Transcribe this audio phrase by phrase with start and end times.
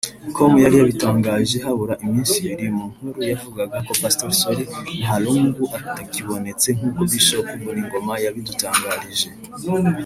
[0.35, 4.65] com yari yabitangaje habura iminsi ibiri mu nkuru yavugaga ko Pastor Solly
[5.03, 9.27] Mahlangu atakibonetse nkuko Bishop Vuningoma yabidutangarije